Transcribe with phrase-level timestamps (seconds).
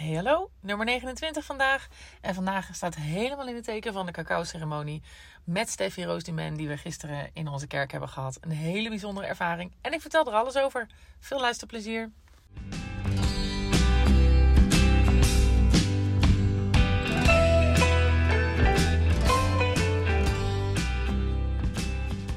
[0.00, 1.88] Hey hallo, nummer 29 vandaag.
[2.20, 5.02] En vandaag staat helemaal in het teken van de cacao-ceremonie
[5.44, 8.38] met Steffi Roos die we gisteren in onze kerk hebben gehad.
[8.40, 9.72] Een hele bijzondere ervaring.
[9.80, 10.86] En ik vertel er alles over.
[11.18, 12.10] Veel luisterplezier.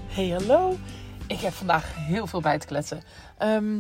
[0.08, 0.78] Hey hallo,
[1.28, 3.04] ik heb vandaag heel veel bij te kletsen.
[3.38, 3.80] Ehm,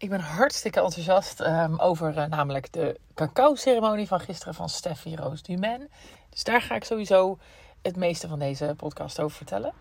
[0.00, 5.42] ik ben hartstikke enthousiast um, over uh, namelijk de cacao-ceremonie van gisteren van Steffi Roos
[5.42, 5.90] Dumen.
[6.30, 7.38] Dus daar ga ik sowieso
[7.82, 9.72] het meeste van deze podcast over vertellen.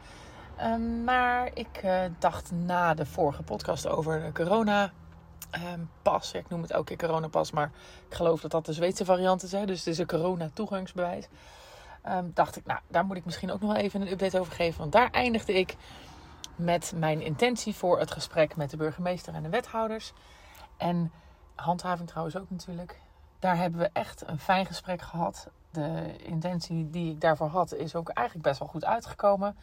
[0.62, 4.92] Um, maar ik uh, dacht na de vorige podcast over de corona
[5.74, 6.34] um, pas.
[6.34, 7.72] Ik noem het elke keer coronapas, maar
[8.10, 9.52] ik geloof dat dat de Zweedse variant is.
[9.52, 9.66] Hè?
[9.66, 11.28] Dus het is een corona toegangsbewijs.
[12.24, 14.80] dacht ik, nou, daar moet ik misschien ook nog wel even een update over geven.
[14.80, 15.76] Want daar eindigde ik
[16.60, 20.14] met mijn intentie voor het gesprek met de burgemeester en de wethouders.
[20.78, 21.12] En
[21.56, 23.00] handhaving trouwens ook natuurlijk.
[23.40, 25.50] Daar hebben we echt een fijn gesprek gehad.
[25.72, 29.58] De intentie die ik daarvoor had is ook eigenlijk best wel goed uitgekomen.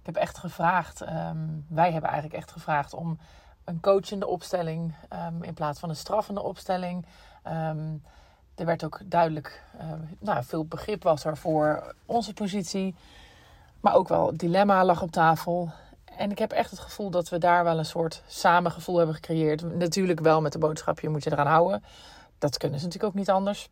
[0.00, 3.18] Ik heb echt gevraagd, um, wij hebben eigenlijk echt gevraagd om
[3.64, 7.06] een coachende opstelling um, in plaats van een straffende opstelling.
[7.44, 8.02] Um,
[8.54, 9.62] er werd ook duidelijk,
[10.18, 12.94] nou, veel begrip was er voor onze positie.
[13.86, 15.70] Maar ook wel het dilemma lag op tafel.
[16.04, 19.74] En ik heb echt het gevoel dat we daar wel een soort samengevoel hebben gecreëerd.
[19.74, 21.84] Natuurlijk wel met de boodschap, je moet je eraan houden.
[22.38, 23.68] Dat kunnen ze natuurlijk ook niet anders.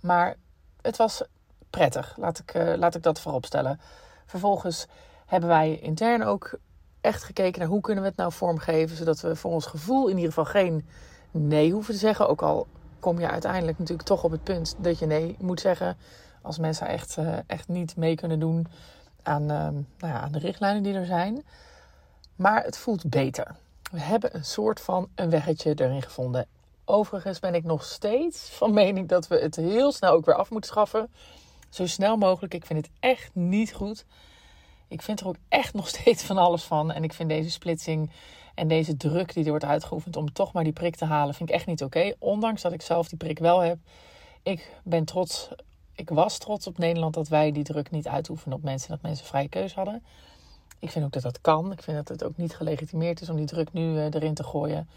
[0.00, 0.36] Maar
[0.82, 1.22] het was
[1.70, 3.80] prettig, laat ik, uh, laat ik dat voorop stellen.
[4.26, 4.86] Vervolgens
[5.26, 6.58] hebben wij intern ook
[7.00, 8.96] echt gekeken naar hoe kunnen we het nou vormgeven.
[8.96, 10.88] Zodat we voor ons gevoel in ieder geval geen
[11.30, 12.28] nee hoeven te zeggen.
[12.28, 12.66] Ook al
[12.98, 15.96] kom je uiteindelijk natuurlijk toch op het punt dat je nee moet zeggen.
[16.42, 18.66] Als mensen echt, uh, echt niet mee kunnen doen
[19.22, 21.44] aan, uh, nou ja, aan de richtlijnen die er zijn.
[22.36, 23.56] Maar het voelt beter.
[23.90, 26.46] We hebben een soort van een weggetje erin gevonden.
[26.84, 30.50] Overigens ben ik nog steeds van mening dat we het heel snel ook weer af
[30.50, 31.10] moeten schaffen.
[31.68, 32.54] Zo snel mogelijk.
[32.54, 34.04] Ik vind het echt niet goed.
[34.88, 36.92] Ik vind er ook echt nog steeds van alles van.
[36.92, 38.10] En ik vind deze splitsing
[38.54, 41.48] en deze druk die er wordt uitgeoefend om toch maar die prik te halen, vind
[41.48, 42.14] ik echt niet oké.
[42.18, 43.78] Ondanks dat ik zelf die prik wel heb.
[44.42, 45.48] Ik ben trots
[45.94, 48.90] ik was trots op Nederland dat wij die druk niet uitoefenen op mensen.
[48.90, 50.02] Dat mensen vrije keus hadden.
[50.78, 51.72] Ik vind ook dat dat kan.
[51.72, 54.44] Ik vind dat het ook niet gelegitimeerd is om die druk nu uh, erin te
[54.44, 54.88] gooien.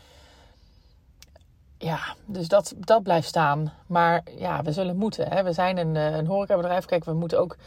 [1.78, 3.74] Ja, dus dat, dat blijft staan.
[3.88, 5.30] Maar ja, we zullen moeten.
[5.30, 5.44] Hè.
[5.44, 6.86] We zijn een, uh, een horecabedrijf.
[6.86, 7.58] Kijk, we moeten ook...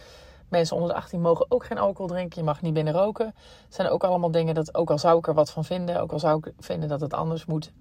[0.49, 2.39] Mensen onder de 18 mogen ook geen alcohol drinken.
[2.39, 3.27] Je mag niet binnen roken.
[3.27, 4.75] Het zijn ook allemaal dingen dat...
[4.75, 6.01] Ook al zou ik er wat van vinden.
[6.01, 7.73] Ook al zou ik vinden dat het anders moet.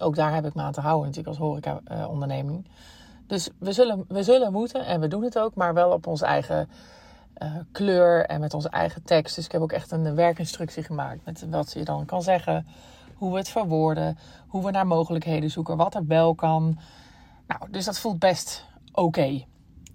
[0.00, 2.64] Ook daar heb ik me aan te houden natuurlijk als horeca-onderneming.
[2.64, 2.72] Uh,
[3.26, 6.24] dus we zullen, we zullen moeten en we doen het ook, maar wel op onze
[6.24, 6.68] eigen
[7.42, 9.34] uh, kleur en met onze eigen tekst.
[9.34, 12.66] Dus ik heb ook echt een werkinstructie gemaakt met wat je dan kan zeggen,
[13.14, 16.78] hoe we het verwoorden, hoe we naar mogelijkheden zoeken, wat er wel kan.
[17.46, 19.44] Nou, dus dat voelt best oké.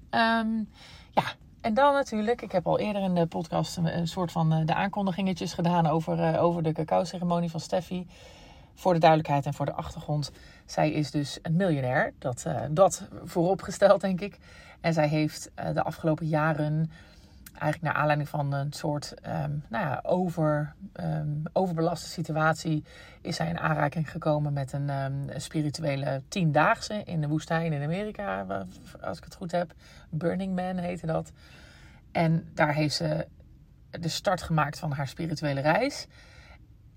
[0.09, 0.69] Um,
[1.11, 1.23] ja,
[1.61, 4.73] en dan natuurlijk, ik heb al eerder in de podcast een, soort van uh, de
[4.73, 8.07] aankondigingetjes gedaan over, uh, over de cacao-ceremonie van Steffi.
[8.75, 10.31] Voor de duidelijkheid en voor de achtergrond.
[10.65, 12.13] Zij is dus een miljonair.
[12.17, 14.37] Dat, uh, dat vooropgesteld, denk ik.
[14.81, 16.91] En zij heeft uh, de afgelopen jaren,
[17.51, 22.83] eigenlijk naar aanleiding van een soort um, nou ja, over, um, overbelaste situatie,
[23.21, 28.45] is zij in aanraking gekomen met een, een spirituele tiendaagse in de woestijn in Amerika,
[29.01, 29.73] als ik het goed heb.
[30.09, 31.31] Burning Man heette dat.
[32.11, 33.27] En daar heeft ze
[33.89, 36.07] de start gemaakt van haar spirituele reis.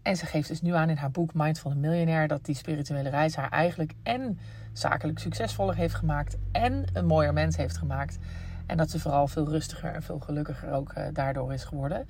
[0.05, 3.37] En ze geeft dus nu aan in haar boek Mindful Millionaire dat die spirituele reis
[3.37, 4.39] haar eigenlijk en
[4.73, 8.19] zakelijk succesvoller heeft gemaakt en een mooier mens heeft gemaakt.
[8.67, 12.09] En dat ze vooral veel rustiger en veel gelukkiger ook uh, daardoor is geworden.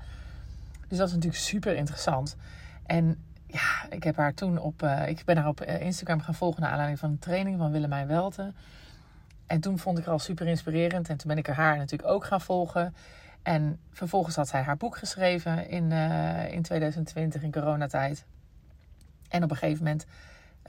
[0.88, 2.36] Dus dat is natuurlijk super interessant.
[2.86, 4.82] En ja, ik heb haar toen op.
[4.82, 8.06] Uh, ik ben haar op Instagram gaan volgen naar aanleiding van een training van Willemijn
[8.06, 8.54] Welten.
[9.46, 11.08] En toen vond ik haar al super inspirerend.
[11.08, 12.94] En toen ben ik haar natuurlijk ook gaan volgen.
[13.44, 18.24] En vervolgens had zij haar boek geschreven in, uh, in 2020, in coronatijd.
[19.28, 20.06] En op een gegeven moment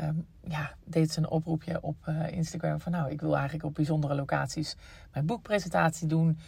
[0.02, 2.92] um, ja, deed ze een oproepje op uh, Instagram van...
[2.92, 4.76] nou, ik wil eigenlijk op bijzondere locaties
[5.14, 6.40] mijn boekpresentatie doen...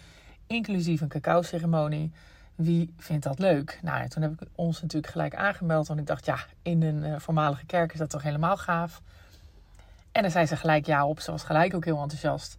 [0.47, 2.11] inclusief een cacao-ceremonie.
[2.55, 3.79] Wie vindt dat leuk?
[3.81, 5.87] Nou, en toen heb ik ons natuurlijk gelijk aangemeld...
[5.87, 9.01] want ik dacht, ja, in een uh, voormalige kerk is dat toch helemaal gaaf...
[10.17, 11.19] En dan zei ze gelijk ja op.
[11.19, 12.57] Ze was gelijk ook heel enthousiast.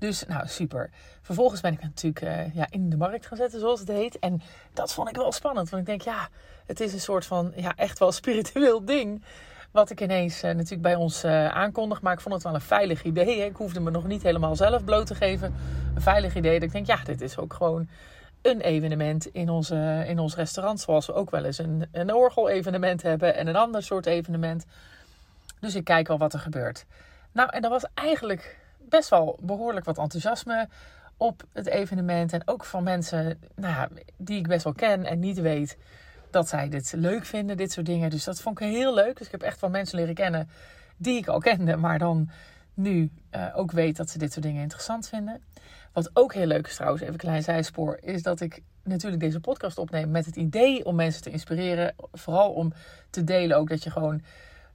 [0.00, 0.90] Dus nou, super.
[1.22, 4.18] Vervolgens ben ik natuurlijk uh, ja, in de markt gaan zetten, zoals het heet.
[4.18, 4.42] En
[4.72, 5.70] dat vond ik wel spannend.
[5.70, 6.28] Want ik denk, ja,
[6.66, 9.24] het is een soort van, ja, echt wel spiritueel ding.
[9.70, 12.02] Wat ik ineens uh, natuurlijk bij ons uh, aankondig.
[12.02, 13.40] Maar ik vond het wel een veilig idee.
[13.40, 13.44] Hè.
[13.44, 15.54] Ik hoefde me nog niet helemaal zelf bloot te geven.
[15.94, 16.54] Een veilig idee.
[16.54, 17.88] Dat ik denk, ja, dit is ook gewoon
[18.42, 20.80] een evenement in, onze, in ons restaurant.
[20.80, 23.34] Zoals we ook wel eens een, een orgel-evenement hebben.
[23.36, 24.66] En een ander soort evenement.
[25.60, 26.84] Dus ik kijk wel wat er gebeurt.
[27.32, 28.59] Nou, en er was eigenlijk
[28.90, 30.68] best wel behoorlijk wat enthousiasme
[31.16, 32.32] op het evenement.
[32.32, 35.76] En ook van mensen nou die ik best wel ken en niet weet
[36.30, 38.10] dat zij dit leuk vinden, dit soort dingen.
[38.10, 39.16] Dus dat vond ik heel leuk.
[39.16, 40.48] Dus ik heb echt wel mensen leren kennen
[40.96, 42.30] die ik al kende, maar dan
[42.74, 45.42] nu uh, ook weet dat ze dit soort dingen interessant vinden.
[45.92, 49.40] Wat ook heel leuk is trouwens, even een klein zijspoor, is dat ik natuurlijk deze
[49.40, 51.94] podcast opneem met het idee om mensen te inspireren.
[52.12, 52.72] Vooral om
[53.10, 54.22] te delen ook dat je gewoon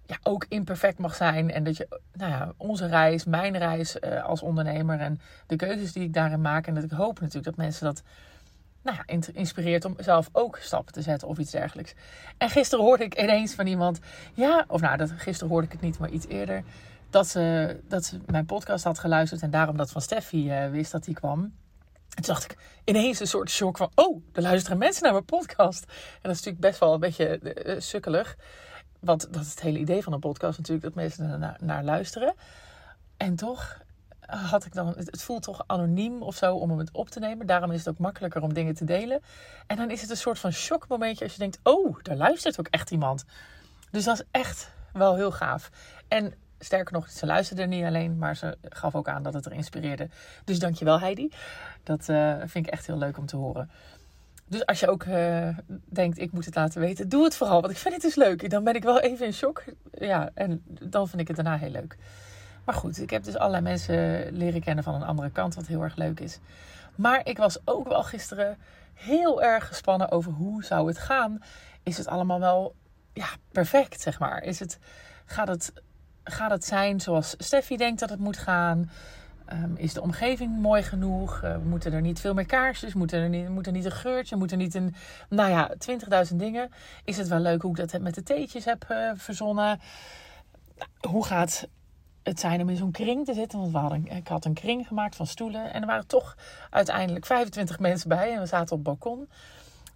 [0.06, 1.52] ja, ook imperfect mag zijn.
[1.52, 5.94] En dat je nou ja, onze reis, mijn reis uh, als ondernemer en de keuzes
[5.94, 6.68] die ik daarin maak.
[6.68, 8.04] En dat ik hoop natuurlijk dat mensen dat
[8.82, 11.94] nou ja, inspireert om zelf ook stappen te zetten of iets dergelijks.
[12.38, 14.00] En gisteren hoorde ik ineens van iemand,
[14.34, 16.64] ja, of nou, dat, gisteren hoorde ik het niet, maar iets eerder,
[17.10, 20.92] dat ze, dat ze mijn podcast had geluisterd en daarom dat van Steffi uh, wist
[20.92, 21.42] dat die kwam.
[22.16, 25.26] En toen dacht ik ineens een soort shock van, oh, er luisteren mensen naar mijn
[25.26, 25.84] podcast.
[25.84, 28.36] En dat is natuurlijk best wel een beetje uh, sukkelig.
[29.00, 32.34] Want dat is het hele idee van een podcast natuurlijk, dat mensen er naar, luisteren.
[33.18, 33.84] En toch
[34.26, 37.48] had ik dan, het voelt toch anoniem of zo om het op te nemen.
[37.48, 39.22] Daarom is het ook makkelijker om dingen te delen.
[39.68, 42.68] En dan is het een soort van shockmomentje als je denkt, oh, daar luistert ook
[42.68, 43.26] echt iemand.
[43.92, 45.72] Dus dat is echt wel heel gaaf.
[46.08, 49.54] En sterker nog, ze luisterde niet alleen, maar ze gaf ook aan dat het er
[49.54, 50.10] inspireerde.
[50.44, 51.32] Dus dankjewel Heidi.
[51.84, 53.70] Dat uh, vind ik echt heel leuk om te horen.
[54.48, 55.58] Dus als je ook uh,
[55.90, 57.62] denkt, ik moet het laten weten, doe het vooral.
[57.62, 58.50] Want ik vind het dus leuk.
[58.50, 59.64] Dan ben ik wel even in shock.
[59.92, 61.98] Ja, en dan vind ik het daarna heel leuk.
[62.66, 65.82] Maar goed, ik heb dus allerlei mensen leren kennen van een andere kant, wat heel
[65.82, 66.40] erg leuk is.
[66.96, 68.58] Maar ik was ook wel gisteren
[68.94, 71.40] heel erg gespannen over hoe zou het gaan.
[71.84, 72.76] Is het allemaal wel
[73.14, 74.44] ja, perfect, zeg maar?
[74.44, 74.80] Is het,
[75.26, 75.74] gaat, het,
[76.24, 78.92] gaat het zijn zoals Steffi denkt dat het moet gaan?
[79.54, 81.42] Um, is de omgeving mooi genoeg?
[81.44, 82.94] Uh, moeten er niet veel meer kaarsjes?
[82.94, 84.36] Moeten er niet, niet een geurtje?
[84.36, 84.96] Moet er niet een...
[85.30, 85.72] Nou ja,
[86.30, 86.70] 20.000 dingen.
[87.04, 89.80] Is het wel leuk hoe ik dat met de theetjes heb uh, verzonnen?
[91.08, 91.68] Hoe gaat
[92.26, 93.72] het zijn om in zo'n kring te zitten.
[93.72, 95.74] Want ik had een kring gemaakt van stoelen.
[95.74, 96.36] En er waren toch
[96.70, 98.34] uiteindelijk 25 mensen bij.
[98.34, 99.30] En we zaten op het balkon.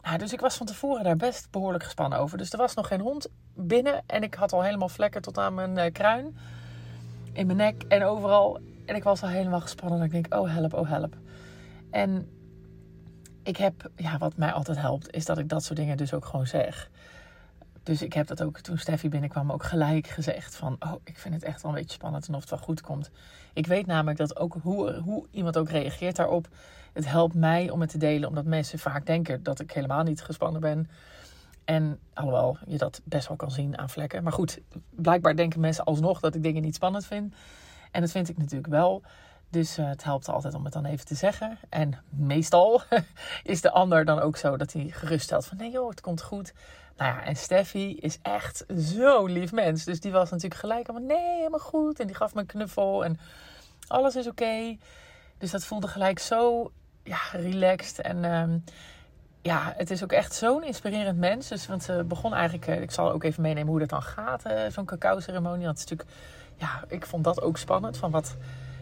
[0.02, 2.38] Nou, dus ik was van tevoren daar best behoorlijk gespannen over.
[2.38, 4.04] Dus er was nog geen hond binnen.
[4.06, 6.38] En ik had al helemaal vlekken tot aan mijn uh, kruin.
[7.34, 8.60] In mijn nek en overal.
[8.90, 10.00] En ik was al helemaal gespannen.
[10.00, 11.16] En ik denk, oh help, oh help.
[11.92, 12.30] En
[13.44, 16.26] ik heb, ja, wat mij altijd helpt, is dat ik dat soort dingen dus ook
[16.26, 16.90] gewoon zeg.
[17.84, 20.76] Dus ik heb dat ook toen Steffi binnenkwam ook gelijk gezegd van...
[20.80, 23.12] oh, ik vind het echt wel een beetje spannend en of het wel goed komt.
[23.54, 26.48] Ik weet namelijk dat ook hoe, hoe iemand ook reageert daarop...
[26.94, 30.22] het helpt mij om het te delen, omdat mensen vaak denken dat ik helemaal niet
[30.22, 30.90] gespannen ben...
[31.66, 34.24] En alhoewel je dat best wel kan zien aan vlekken.
[34.24, 34.60] Maar goed,
[34.90, 37.34] blijkbaar denken mensen alsnog dat ik dingen niet spannend vind.
[37.92, 39.02] En dat vind ik natuurlijk wel.
[39.50, 41.58] Dus uh, het helpt altijd om het dan even te zeggen.
[41.70, 42.82] En meestal
[43.44, 46.54] is de ander dan ook zo dat hij geruststelt van nee joh, het komt goed.
[46.98, 49.84] Nou ja, en Steffi is echt zo lief mens.
[49.84, 52.00] Dus die was natuurlijk gelijk van nee, helemaal goed.
[52.00, 53.20] En die gaf me een knuffel en
[53.88, 54.78] alles is oké.
[55.38, 56.72] Dus dat voelde gelijk zo
[57.04, 58.02] ja, relaxed.
[58.02, 58.64] En um,
[59.42, 61.48] ja, het is ook echt zo'n inspirerend mens.
[61.48, 64.46] Dus, want ze begon eigenlijk, uh, ik zal ook even meenemen hoe dat dan gaat,
[64.46, 65.66] uh, zo'n cacao ceremonie.
[65.66, 66.18] Want het is natuurlijk,
[66.60, 67.98] ja, ik vond dat ook spannend.
[67.98, 68.36] Van wat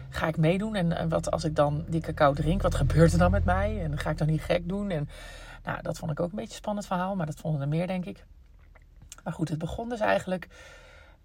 [0.08, 0.74] ga ik meedoen?
[0.74, 3.82] En, wat als ik dan die cacao drink, wat gebeurt er dan met mij?
[3.82, 4.90] En ga ik dan niet gek doen?
[4.90, 5.08] En
[5.64, 7.86] nou, dat vond ik ook een beetje een spannend verhaal, maar dat vonden er meer,
[7.86, 8.24] denk ik.
[9.24, 10.48] Maar goed, het begon dus eigenlijk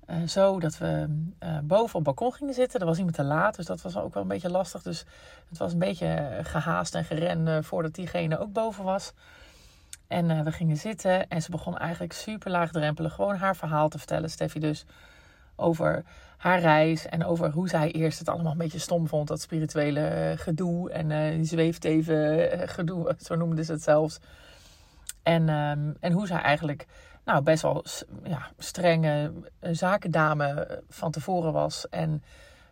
[0.09, 2.79] uh, zo dat we uh, boven op het balkon gingen zitten.
[2.79, 4.81] Er was iemand te laat, dus dat was ook wel een beetje lastig.
[4.81, 5.05] Dus
[5.49, 9.13] het was een beetje gehaast en geren uh, voordat diegene ook boven was.
[10.07, 14.29] En we gingen zitten en ze begon eigenlijk super laagdrempelig gewoon haar verhaal te vertellen.
[14.29, 14.85] Steffi dus
[15.55, 16.03] over
[16.43, 20.07] haar reis en over hoe zij eerst het allemaal een beetje stom vond, dat spirituele
[20.07, 24.19] eh, gedoe en uh, zweefteven uh, gedoe, zo noemde ze het zelfs.
[25.23, 26.87] En, um, en hoe zij eigenlijk
[27.25, 27.85] nou, best wel
[28.23, 29.31] ja, strenge
[29.61, 32.23] zakendame van tevoren was en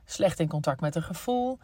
[0.06, 1.60] slecht in contact met haar gevoel.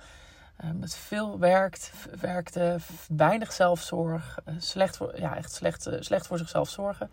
[0.66, 7.10] Um, veel werkt, werkte, weinig zelfzorg, slecht voor, ja, echt slecht, slecht voor zichzelf zorgen.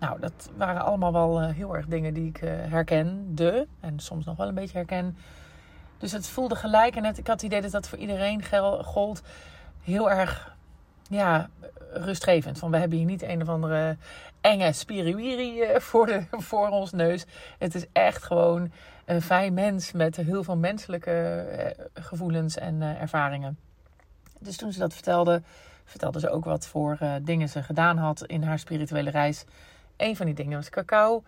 [0.00, 3.66] Nou, dat waren allemaal wel uh, heel erg dingen die ik uh, herkende.
[3.80, 5.16] En soms nog wel een beetje herken.
[5.98, 6.96] Dus het voelde gelijk.
[6.96, 8.44] En ik had het idee dat dat voor iedereen
[8.82, 9.22] gold.
[9.80, 10.56] Heel erg
[11.08, 11.48] ja,
[11.92, 12.58] rustgevend.
[12.58, 13.96] Van we hebben hier niet een of andere
[14.40, 17.24] enge spiriwiri uh, voor, voor ons neus.
[17.58, 18.72] Het is echt gewoon
[19.04, 23.58] een fijn mens met heel veel menselijke gevoelens en ervaringen.
[24.38, 25.42] Dus toen ze dat vertelde,
[25.84, 29.44] vertelde ze ook wat voor dingen ze gedaan had in haar spirituele reis.
[30.00, 31.22] Een van die dingen was cacao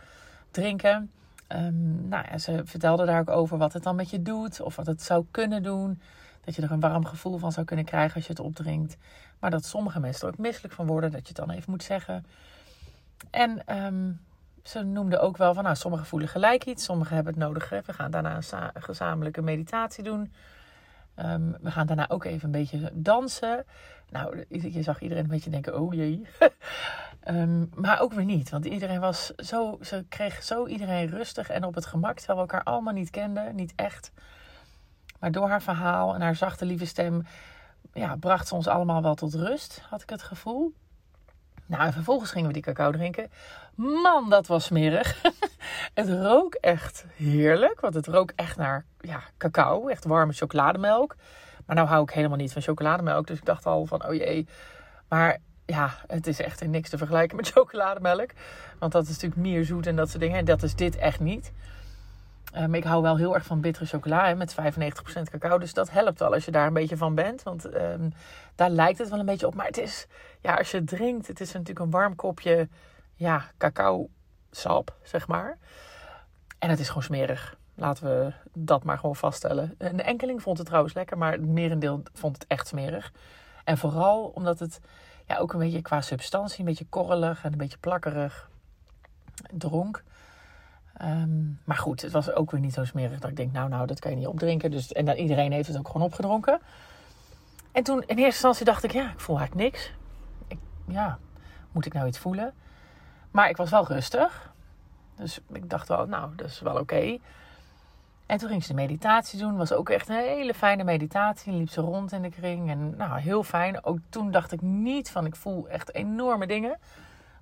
[0.50, 1.10] drinken.
[1.48, 4.60] Um, nou ja, ze vertelde daar ook over wat het dan met je doet.
[4.60, 6.00] Of wat het zou kunnen doen.
[6.44, 8.96] Dat je er een warm gevoel van zou kunnen krijgen als je het opdrinkt.
[9.38, 11.10] Maar dat sommige mensen er ook misselijk van worden.
[11.10, 12.26] Dat je het dan even moet zeggen.
[13.30, 14.20] En um,
[14.62, 17.68] ze noemden ook wel van, nou, sommigen voelen gelijk iets, sommigen hebben het nodig.
[17.68, 20.32] We gaan daarna een gezamenlijke meditatie doen.
[21.14, 23.64] Ehm, we gaan daarna ook even een beetje dansen.
[24.10, 26.26] Nou, je zag iedereen een beetje denken, oh jee.
[27.28, 31.64] um, maar ook weer niet, want iedereen was zo, ze kreeg zo iedereen rustig en
[31.64, 34.12] op het gemak, terwijl we elkaar allemaal niet kenden, niet echt.
[35.20, 37.26] Maar door haar verhaal en haar zachte, lieve stem,
[37.92, 40.74] ja, bracht ze ons allemaal wel tot rust, had ik het gevoel.
[41.72, 43.30] Nou, en vervolgens gingen we die cacao drinken.
[43.74, 45.22] Man, dat was smerig.
[45.94, 51.16] het rook echt heerlijk, want het rook echt naar ja, cacao, echt warme chocolademelk.
[51.66, 54.46] Maar nou hou ik helemaal niet van chocolademelk, dus ik dacht al van, oh jee.
[55.08, 58.30] Maar ja, het is echt niks te vergelijken met chocolademelk.
[58.78, 60.38] Want dat is natuurlijk meer zoet en dat soort dingen.
[60.38, 61.52] En dat is dit echt niet.
[62.56, 64.54] Um, ik hou wel heel erg van bittere chocola met 95%
[65.30, 65.58] cacao.
[65.58, 67.42] Dus dat helpt wel als je daar een beetje van bent.
[67.42, 68.12] Want um,
[68.54, 69.54] daar lijkt het wel een beetje op.
[69.54, 70.06] Maar het is,
[70.40, 72.68] ja, als je het drinkt, het is natuurlijk een warm kopje
[73.14, 74.08] ja, cacao
[74.50, 75.58] sap, zeg maar.
[76.58, 77.56] En het is gewoon smerig.
[77.74, 79.74] Laten we dat maar gewoon vaststellen.
[79.78, 83.12] Een enkeling vond het trouwens lekker, maar het merendeel vond het echt smerig.
[83.64, 84.80] En vooral omdat het
[85.26, 88.50] ja, ook een beetje qua substantie, een beetje korrelig en een beetje plakkerig
[89.50, 90.02] dronk.
[90.96, 93.86] Ehm, maar goed, het was ook weer niet zo smerig dat ik denk, nou, nou,
[93.86, 94.70] dat kan je niet opdrinken.
[94.70, 96.60] Dus, en dan, iedereen heeft het ook gewoon opgedronken.
[97.72, 99.92] En toen in eerste instantie dacht ik, ja, ik voel eigenlijk niks.
[100.48, 100.58] Ik,
[100.88, 101.18] ja,
[101.72, 102.52] moet ik nou iets voelen?
[103.30, 104.52] Maar ik was wel rustig.
[105.16, 107.18] Dus ik dacht wel, nou, dat is wel oké.
[108.26, 109.56] En toen ging ze de meditatie doen.
[109.56, 111.52] Was ook echt een hele fijne meditatie.
[111.52, 112.70] Liep ze rond in de kring.
[112.70, 113.84] En nou, heel fijn.
[113.84, 116.78] Ook toen dacht ik niet van, ik voel echt enorme dingen.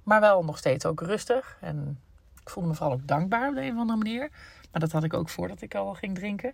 [0.02, 1.57] Maar wel nog steeds ook rustig.
[1.61, 2.00] En
[2.50, 4.28] ik voelde me vooral ook dankbaar op de een of andere manier.
[4.71, 6.52] Maar dat had ik ook voordat ik al ging drinken.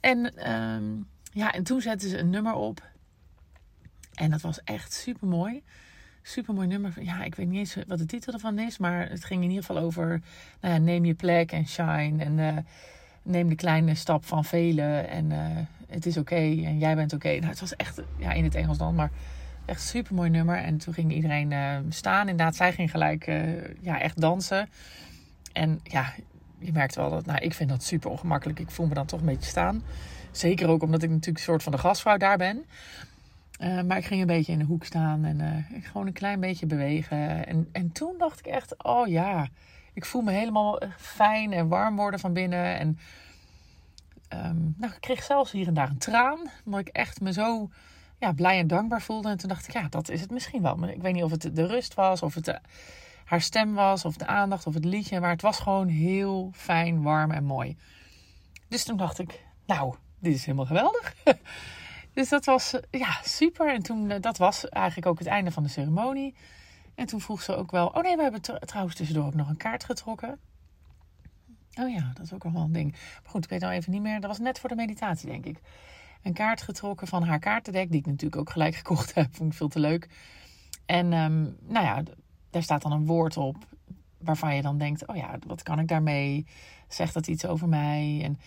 [0.00, 0.84] En ehm,
[1.32, 2.82] ja, en toen zetten ze een nummer op.
[4.14, 5.62] En dat was echt super mooi.
[6.22, 7.02] Super mooi nummer.
[7.02, 8.78] Ja, ik weet niet eens wat de titel ervan is.
[8.78, 10.22] Maar het ging in ieder geval over
[10.60, 12.24] nou ja, neem je plek en shine.
[12.24, 12.56] En uh,
[13.22, 15.08] neem de kleine stap van velen.
[15.08, 15.38] En uh,
[15.86, 16.34] het is oké.
[16.34, 17.28] en jij bent oké.
[17.28, 18.94] Nou, het was echt ja, in het Engels dan.
[18.94, 19.10] Maar
[19.66, 20.56] Echt super mooi nummer.
[20.56, 22.28] En toen ging iedereen uh, staan.
[22.28, 24.68] Inderdaad, zij ging gelijk uh, ja, echt dansen.
[25.52, 26.12] En ja,
[26.58, 28.58] je merkt wel dat, nou, ik vind dat super ongemakkelijk.
[28.58, 29.82] Ik voel me dan toch een beetje staan.
[30.30, 32.64] Zeker ook omdat ik natuurlijk een soort van de gastvrouw daar ben.
[33.60, 36.66] Uh, maar ik ging een beetje in de hoek staan en gewoon een klein beetje
[36.66, 37.46] bewegen.
[37.46, 39.48] En, en toen dacht ik echt, oh ja,
[39.92, 42.78] ik voel me helemaal fijn en warm worden van binnen.
[42.78, 42.98] En
[44.28, 46.38] um, nou, ik kreeg zelfs hier en daar een traan.
[46.64, 47.70] Omdat ik echt me zo
[48.18, 49.28] ja, blij en dankbaar voelde.
[49.28, 50.76] En toen dacht ik, ja, dat is het misschien wel.
[50.76, 52.58] Maar ik weet niet of het de rust was, of het de,
[53.24, 55.20] haar stem was, of de aandacht, of het liedje.
[55.20, 57.76] Maar het was gewoon heel fijn, warm en mooi.
[58.68, 61.14] Dus toen dacht ik, nou, dit is helemaal geweldig.
[62.14, 63.74] dus dat was, eh, ja, super.
[63.74, 66.34] En toen, eh, dat was eigenlijk ook het einde van de ceremonie.
[66.94, 69.56] En toen vroeg ze ook wel, oh nee, we hebben trouwens tussendoor ook nog een
[69.56, 70.38] kaart getrokken.
[71.80, 72.92] Oh ja, dat is ook al wel een ding.
[72.92, 74.20] Maar goed, ik weet nou even niet meer.
[74.20, 75.60] Dat was net voor de meditatie, denk ik
[76.22, 77.90] een kaart getrokken van haar kaartendek.
[77.90, 79.34] Die ik natuurlijk ook gelijk gekocht heb.
[79.34, 80.08] Vond ik veel te leuk.
[80.86, 82.02] En um, nou ja,
[82.50, 83.56] daar staat dan een woord op.
[84.18, 86.46] Waarvan je dan denkt: oh ja, wat kan ik daarmee?
[86.88, 88.20] Zegt dat iets over mij?
[88.22, 88.38] En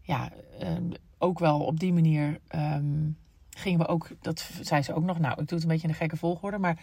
[0.00, 0.32] ja,
[0.62, 3.16] um, ook wel op die manier um,
[3.50, 4.08] gingen we ook.
[4.20, 5.18] Dat zei ze ook nog.
[5.18, 6.58] Nou, ik doe het een beetje in een gekke volgorde.
[6.58, 6.78] Maar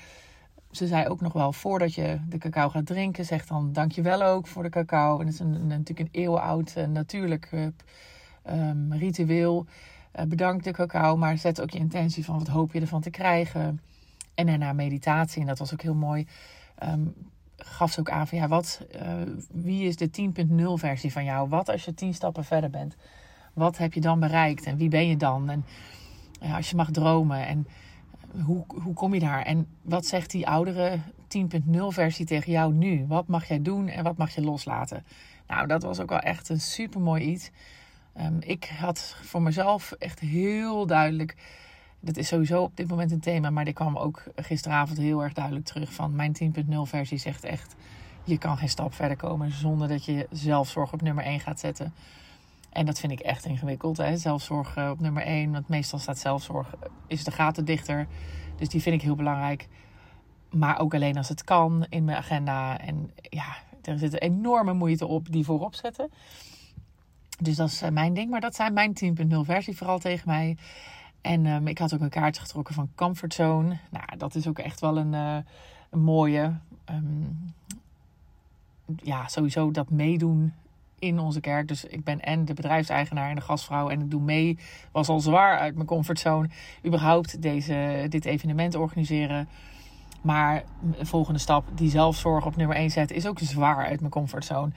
[0.71, 4.47] ze zei ook nog wel: voordat je de cacao gaat drinken, zeg dan dankjewel ook
[4.47, 5.19] voor de cacao.
[5.19, 7.67] En het is een, natuurlijk een eeuwenoud uh, natuurlijk uh,
[8.89, 9.65] ritueel.
[10.19, 13.09] Uh, bedank de cacao, maar zet ook je intentie van wat hoop je ervan te
[13.09, 13.81] krijgen.
[14.35, 16.27] En daarna meditatie, en dat was ook heel mooi.
[16.83, 17.13] Um,
[17.57, 19.01] gaf ze ook aan van ja, wat, uh,
[19.51, 20.09] wie is de
[20.47, 21.49] 10.0 versie van jou?
[21.49, 22.95] Wat als je 10 stappen verder bent?
[23.53, 25.49] Wat heb je dan bereikt en wie ben je dan?
[25.49, 25.65] En
[26.43, 27.67] uh, als je mag dromen en
[28.45, 29.41] hoe, hoe kom je daar?
[29.41, 30.99] En wat zegt die oudere
[31.37, 33.05] 10.0 versie tegen jou nu?
[33.07, 35.05] Wat mag jij doen en wat mag je loslaten?
[35.47, 37.51] Nou, dat was ook wel echt een super mooi iets.
[38.19, 41.35] Um, ik had voor mezelf echt heel duidelijk.
[41.99, 45.33] Dat is sowieso op dit moment een thema, maar die kwam ook gisteravond heel erg
[45.33, 45.93] duidelijk terug.
[45.93, 46.35] Van mijn
[46.67, 47.75] 10.0 versie zegt echt:
[48.23, 51.93] je kan geen stap verder komen zonder dat je zelfzorg op nummer 1 gaat zetten.
[52.69, 53.97] En dat vind ik echt ingewikkeld.
[53.97, 54.17] Hè?
[54.17, 56.75] Zelfzorg op nummer 1, want meestal staat zelfzorg,
[57.07, 58.07] is de gaten dichter.
[58.55, 59.67] Dus die vind ik heel belangrijk.
[60.49, 62.79] Maar ook alleen als het kan in mijn agenda.
[62.79, 66.11] En ja, er zit een enorme moeite op die voorop zetten.
[67.43, 68.29] Dus dat is eh, mijn ding.
[68.29, 70.57] Maar dat zijn mijn 10.0 versie vooral tegen mij.
[71.21, 73.77] En um, ik had ook een kaartje getrokken van Comfort Zone.
[73.89, 76.53] Nou, dat is ook echt wel een, een mooie.
[76.89, 77.53] Um,
[79.01, 80.53] ja, sowieso dat meedoen
[80.99, 81.67] in onze kerk.
[81.67, 83.89] Dus ik ben en de bedrijfseigenaar en de gastvrouw.
[83.89, 84.57] En ik doe mee.
[84.91, 86.49] Was al zwaar uit mijn comfortzone.
[86.85, 89.47] Überhaupt deze, dit evenement organiseren.
[90.21, 90.63] Maar
[90.97, 94.71] de volgende stap, die zelfzorg op nummer 1 zetten, is ook zwaar uit mijn comfortzone.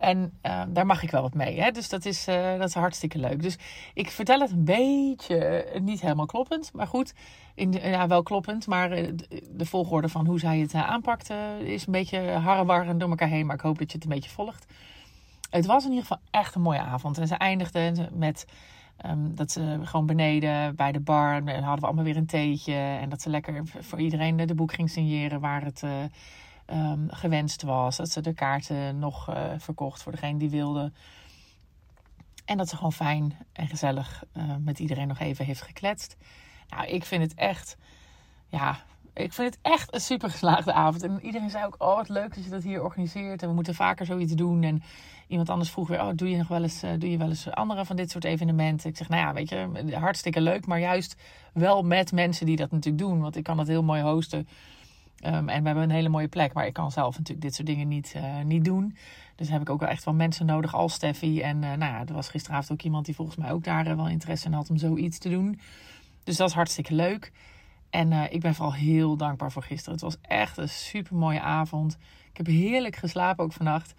[0.00, 1.60] En uh, daar mag ik wel wat mee.
[1.60, 1.70] Hè?
[1.70, 3.42] Dus dat is, uh, dat is hartstikke leuk.
[3.42, 3.58] Dus
[3.94, 6.72] ik vertel het een beetje, uh, niet helemaal kloppend.
[6.72, 7.14] Maar goed,
[7.54, 8.66] in ja, wel kloppend.
[8.66, 8.88] Maar
[9.50, 11.30] de volgorde van hoe zij het aanpakt
[11.64, 13.46] is een beetje harrewar en door elkaar heen.
[13.46, 14.66] Maar ik hoop dat je het een beetje volgt.
[15.50, 17.18] Het was in ieder geval echt een mooie avond.
[17.18, 18.46] En ze eindigde met
[19.06, 21.34] um, dat ze gewoon beneden bij de bar...
[21.34, 22.74] En hadden we allemaal weer een theetje.
[22.74, 25.82] En dat ze lekker voor iedereen de boek ging signeren waar het
[26.72, 27.96] um, gewenst was.
[27.96, 30.92] Dat ze de kaarten nog uh, verkocht voor degene die wilde.
[32.44, 36.16] En dat ze gewoon fijn en gezellig uh, met iedereen nog even heeft gekletst.
[36.68, 37.76] Nou, ik vind het echt,
[38.48, 38.78] ja,
[39.14, 41.02] ik vind het echt een super geslaagde avond.
[41.02, 43.42] En iedereen zei ook, oh wat leuk dat je dat hier organiseert.
[43.42, 44.62] En we moeten vaker zoiets doen.
[44.62, 44.82] En
[45.28, 47.50] iemand anders vroeg weer, oh doe je nog wel eens, uh, doe je wel eens
[47.50, 48.90] andere van dit soort evenementen?
[48.90, 50.66] Ik zeg, nou ja, weet je, hartstikke leuk.
[50.66, 51.16] Maar juist
[51.52, 53.20] wel met mensen die dat natuurlijk doen.
[53.20, 54.48] Want ik kan dat heel mooi hosten
[55.26, 57.66] Um, en we hebben een hele mooie plek, maar ik kan zelf natuurlijk dit soort
[57.66, 58.96] dingen niet, uh, niet doen.
[59.36, 61.40] Dus heb ik ook wel echt wel mensen nodig als Steffi.
[61.40, 64.08] En uh, nou er was gisteravond ook iemand die volgens mij ook daar uh, wel
[64.08, 65.60] interesse in had om zoiets te doen.
[66.24, 67.32] Dus dat is hartstikke leuk.
[67.90, 69.92] En ik ben vooral heel dankbaar voor gisteren.
[69.92, 71.98] Het was echt een super mooie avond.
[72.30, 73.94] Ik heb heerlijk geslapen ook vannacht.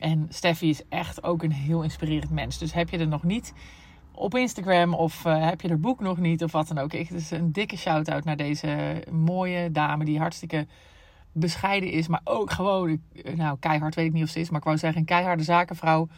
[0.00, 2.58] En Steffi is echt ook een heel inspirerend mens.
[2.58, 3.52] Dus heb je er nog niet
[4.18, 6.92] op Instagram of uh, heb je er boek nog niet of wat dan ook.
[6.92, 10.66] Ik, dus een dikke shout-out naar deze mooie dame die hartstikke
[11.32, 12.08] bescheiden is.
[12.08, 13.00] Maar ook gewoon,
[13.34, 14.50] nou keihard weet ik niet of ze is.
[14.50, 16.08] Maar ik wou zeggen een keiharde zakenvrouw.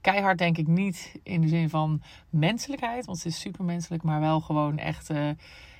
[0.00, 3.04] Keihard denk ik niet in de zin van menselijkheid.
[3.04, 4.02] Want ze is super menselijk.
[4.02, 5.28] Maar wel gewoon echt uh,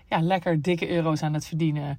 [0.06, 1.98] ja, lekker dikke euro's aan het verdienen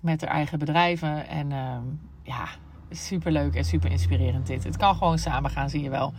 [0.00, 1.28] met haar eigen bedrijven.
[1.28, 1.76] En uh,
[2.22, 2.48] ja,
[2.90, 4.64] super leuk en super inspirerend dit.
[4.64, 6.12] Het kan gewoon samen gaan, zie je wel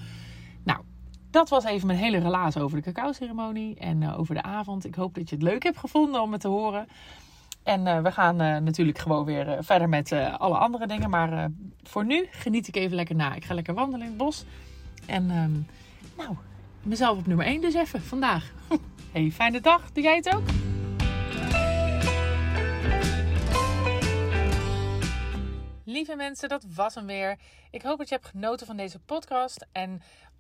[1.34, 4.86] dat was even mijn hele relaas over de cacao-ceremonie en uh, over de avond.
[4.86, 6.88] Ik hoop dat je het leuk hebt gevonden om het te horen.
[7.64, 11.10] En uh, we gaan uh, natuurlijk gewoon weer verder met alle andere dingen.
[11.10, 11.52] Maar
[11.84, 13.36] voor nu geniet ik even lekker na.
[13.36, 14.46] Ik ga lekker wandelen in het bos.
[15.06, 15.68] En um,
[16.18, 16.36] nou,
[16.82, 18.52] mezelf op nummer 1 dus even vandaag.
[19.14, 19.92] hey, fijne dag.
[19.92, 20.44] Doe jij het ook?
[25.86, 27.38] Lieve mensen, dat was hem weer.
[27.72, 29.66] Ik hoop dat je hebt genoten van deze podcast.
[29.72, 30.02] En